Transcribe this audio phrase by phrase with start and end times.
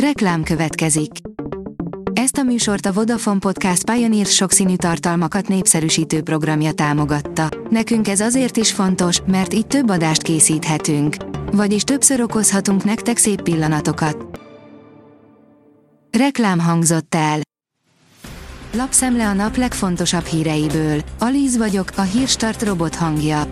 [0.00, 1.10] Reklám következik.
[2.12, 7.48] Ezt a műsort a Vodafone Podcast Pioneer sokszínű tartalmakat népszerűsítő programja támogatta.
[7.70, 11.16] Nekünk ez azért is fontos, mert így több adást készíthetünk.
[11.52, 14.40] Vagyis többször okozhatunk nektek szép pillanatokat.
[16.18, 17.40] Reklám hangzott el.
[18.72, 21.00] Lapszemle a nap legfontosabb híreiből.
[21.18, 23.42] Alíz vagyok, a hírstart robot hangja.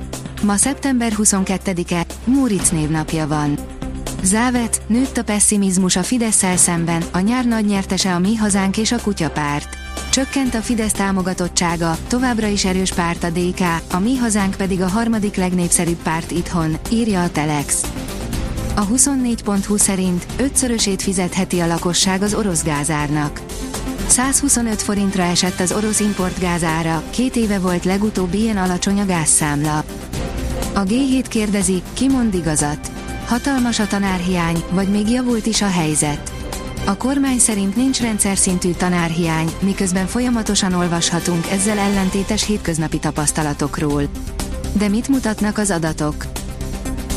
[0.43, 3.59] Ma szeptember 22-e, Múric névnapja van.
[4.25, 8.93] Závet, nőtt a pessimizmus a fidesz szemben, a nyár nagy nyertese a Mi Hazánk és
[8.93, 9.77] a Kutyapárt.
[10.11, 13.61] Csökkent a Fidesz támogatottsága, továbbra is erős párt a DK,
[13.91, 17.83] a Mi Hazánk pedig a harmadik legnépszerűbb párt itthon, írja a Telex.
[18.75, 23.41] A 24.20 szerint ötszörösét fizetheti a lakosság az orosz gázárnak.
[24.07, 29.85] 125 forintra esett az orosz importgázára, két éve volt legutóbb ilyen alacsony a gázszámla.
[30.75, 33.04] A G7 kérdezi, ki mond igazat.
[33.27, 36.33] Hatalmas a tanárhiány, vagy még javult is a helyzet.
[36.85, 44.03] A kormány szerint nincs rendszer szintű tanárhiány, miközben folyamatosan olvashatunk ezzel ellentétes hétköznapi tapasztalatokról.
[44.73, 46.27] De mit mutatnak az adatok?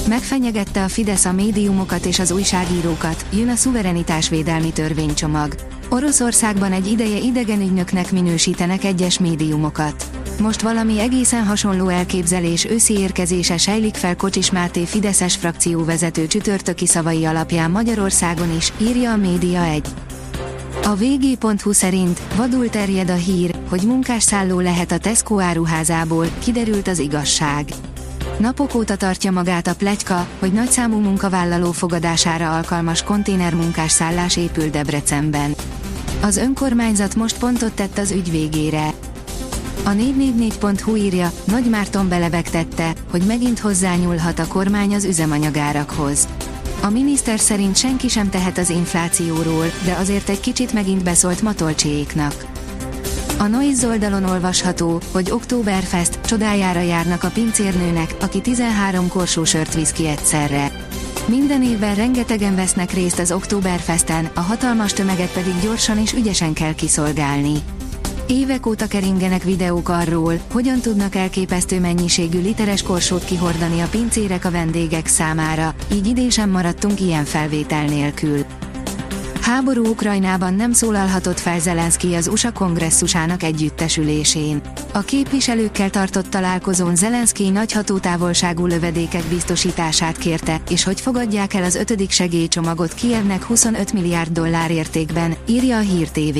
[0.07, 5.55] Megfenyegette a Fidesz a médiumokat és az újságírókat, jön a szuverenitásvédelmi törvénycsomag.
[5.89, 10.16] Oroszországban egy ideje idegen ügynöknek minősítenek egyes médiumokat.
[10.41, 17.25] Most valami egészen hasonló elképzelés őszi érkezése sejlik fel Kocsis Máté Fideszes frakcióvezető csütörtöki szavai
[17.25, 19.87] alapján Magyarországon is, írja a Média 1.
[20.83, 26.99] A vg.hu szerint vadul terjed a hír, hogy munkásszálló lehet a Tesco áruházából, kiderült az
[26.99, 27.65] igazság.
[28.39, 35.55] Napok óta tartja magát a pletyka, hogy nagyszámú munkavállaló fogadására alkalmas konténermunkásszállás épül Debrecenben.
[36.21, 38.93] Az önkormányzat most pontot tett az ügy végére.
[39.83, 46.27] A 444.hu írja, Nagy Márton belevegtette, hogy megint hozzányúlhat a kormány az üzemanyagárakhoz.
[46.81, 52.45] A miniszter szerint senki sem tehet az inflációról, de azért egy kicsit megint beszólt Matolcsééknak.
[53.37, 59.91] A Noise oldalon olvasható, hogy Oktoberfest csodájára járnak a pincérnőnek, aki 13 korsó sört visz
[59.91, 60.71] ki egyszerre.
[61.25, 66.73] Minden évben rengetegen vesznek részt az Oktoberfesten, a hatalmas tömeget pedig gyorsan és ügyesen kell
[66.75, 67.53] kiszolgálni.
[68.27, 74.51] Évek óta keringenek videók arról, hogyan tudnak elképesztő mennyiségű literes korsót kihordani a pincérek a
[74.51, 78.45] vendégek számára, így idén sem maradtunk ilyen felvétel nélkül.
[79.41, 84.61] Háború Ukrajnában nem szólalhatott fel Zelenszky az USA kongresszusának együttesülésén.
[84.93, 91.75] A képviselőkkel tartott találkozón Zelenszky nagy hatótávolságú lövedékek biztosítását kérte, és hogy fogadják el az
[91.75, 96.37] ötödik segélycsomagot Kievnek 25 milliárd dollár értékben, írja a Hír TV.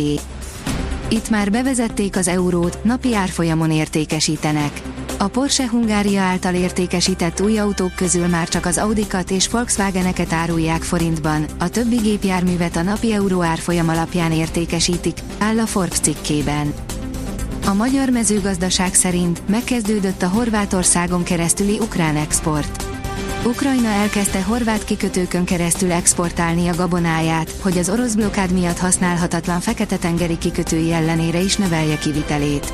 [1.10, 4.82] Itt már bevezették az eurót, napi árfolyamon értékesítenek.
[5.18, 10.82] A Porsche Hungária által értékesített új autók közül már csak az Audikat és Volkswageneket árulják
[10.84, 16.74] forintban, a többi gépjárművet a napi euró árfolyam alapján értékesítik, áll a Forbes cikkében.
[17.66, 22.87] A magyar mezőgazdaság szerint megkezdődött a Horvátországon keresztüli ukrán export.
[23.48, 30.38] Ukrajna elkezdte horvát kikötőkön keresztül exportálni a gabonáját, hogy az orosz blokád miatt használhatatlan fekete-tengeri
[30.38, 32.74] kikötői ellenére is növelje kivitelét.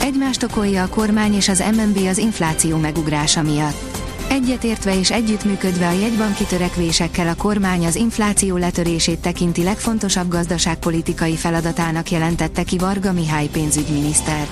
[0.00, 3.98] Egymást okolja a kormány és az MNB az infláció megugrása miatt.
[4.28, 12.10] Egyetértve és együttműködve a jegybanki törekvésekkel a kormány az infláció letörését tekinti legfontosabb gazdaságpolitikai feladatának
[12.10, 14.46] jelentette ki Varga Mihály pénzügyminiszter.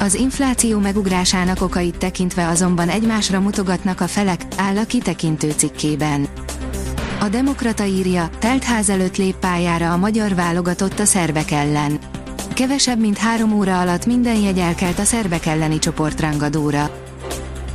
[0.00, 6.26] Az infláció megugrásának okait tekintve azonban egymásra mutogatnak a felek, áll a kitekintő cikkében.
[7.20, 11.98] A Demokrata írja, teltház előtt lép pályára a magyar válogatott a szerbek ellen.
[12.54, 16.90] Kevesebb mint három óra alatt minden jegy elkelt a szerbek elleni csoportrangadóra.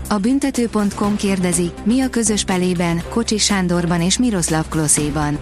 [0.10, 5.40] A büntető.com kérdezi, mi a közös pelében, Kocsis Sándorban és Miroslav Kloszéban.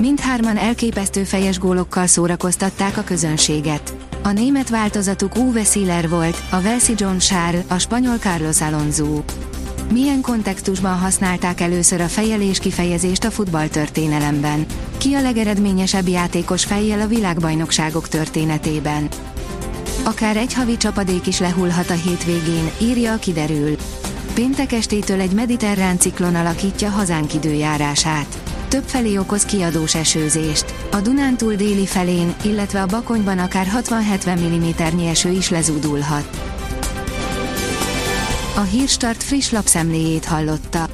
[0.00, 4.03] Mindhárman elképesztő fejes gólokkal szórakoztatták a közönséget.
[4.26, 9.22] A német változatuk Uwe Siller volt, a Velszi John Charles, a spanyol Carlos Alonso.
[9.92, 14.66] Milyen kontextusban használták először a fejelés kifejezést a futballtörténelemben?
[14.98, 19.08] Ki a legeredményesebb játékos fejjel a világbajnokságok történetében?
[20.04, 23.76] Akár egy havi csapadék is lehullhat a hétvégén, írja a kiderül.
[24.34, 30.74] Péntek estétől egy mediterrán ciklon alakítja hazánk időjárását többfelé okoz kiadós esőzést.
[30.92, 36.28] A Dunántúl déli felén, illetve a Bakonyban akár 60-70 mm eső is lezúdulhat.
[38.56, 40.88] A Hírstart friss lapszemléjét hallotta.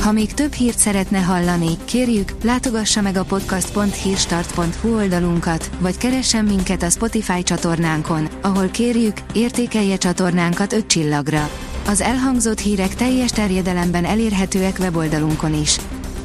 [0.00, 6.82] Ha még több hírt szeretne hallani, kérjük, látogassa meg a podcast.hírstart.hu oldalunkat, vagy keressen minket
[6.82, 11.50] a Spotify csatornánkon, ahol kérjük, értékelje csatornánkat 5 csillagra.
[11.86, 15.76] Az elhangzott hírek teljes terjedelemben elérhetőek weboldalunkon is.